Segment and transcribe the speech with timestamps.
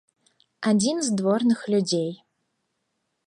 [0.69, 2.09] Адзін з дворных людзей.